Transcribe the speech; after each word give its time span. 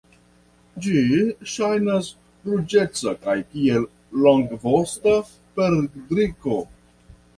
Ĝi 0.85 1.01
ŝajnas 1.55 2.07
ruĝeca 2.49 3.13
kaj 3.27 3.35
kiel 3.51 3.85
longvosta 4.25 5.15
perdriko. 5.61 6.57